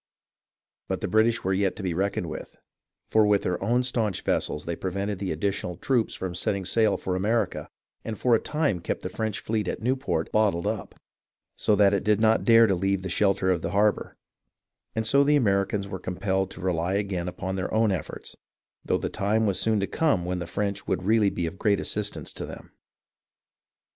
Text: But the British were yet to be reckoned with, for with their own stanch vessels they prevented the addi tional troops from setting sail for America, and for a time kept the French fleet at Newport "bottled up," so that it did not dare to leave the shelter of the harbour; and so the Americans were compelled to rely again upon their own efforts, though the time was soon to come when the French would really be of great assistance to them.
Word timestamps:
But 0.87 1.01
the 1.01 1.07
British 1.07 1.43
were 1.43 1.53
yet 1.53 1.75
to 1.75 1.83
be 1.83 1.93
reckoned 1.93 2.27
with, 2.27 2.55
for 3.11 3.23
with 3.27 3.43
their 3.43 3.63
own 3.63 3.83
stanch 3.83 4.23
vessels 4.23 4.65
they 4.65 4.75
prevented 4.75 5.19
the 5.19 5.29
addi 5.29 5.49
tional 5.49 5.79
troops 5.79 6.15
from 6.15 6.33
setting 6.33 6.65
sail 6.65 6.97
for 6.97 7.15
America, 7.15 7.67
and 8.03 8.17
for 8.17 8.33
a 8.33 8.39
time 8.41 8.79
kept 8.79 9.03
the 9.03 9.09
French 9.09 9.39
fleet 9.39 9.67
at 9.67 9.79
Newport 9.79 10.31
"bottled 10.31 10.65
up," 10.65 10.95
so 11.55 11.75
that 11.75 11.93
it 11.93 12.03
did 12.03 12.19
not 12.19 12.43
dare 12.43 12.65
to 12.65 12.73
leave 12.73 13.03
the 13.03 13.09
shelter 13.09 13.51
of 13.51 13.61
the 13.61 13.69
harbour; 13.77 14.15
and 14.95 15.05
so 15.05 15.23
the 15.23 15.35
Americans 15.35 15.87
were 15.87 15.99
compelled 15.99 16.49
to 16.49 16.61
rely 16.61 16.95
again 16.95 17.27
upon 17.27 17.55
their 17.55 17.71
own 17.71 17.91
efforts, 17.91 18.35
though 18.83 18.97
the 18.97 19.07
time 19.07 19.45
was 19.45 19.59
soon 19.59 19.79
to 19.79 19.85
come 19.85 20.25
when 20.25 20.39
the 20.39 20.47
French 20.47 20.87
would 20.87 21.03
really 21.03 21.29
be 21.29 21.45
of 21.45 21.59
great 21.59 21.79
assistance 21.79 22.33
to 22.33 22.47
them. 22.47 22.71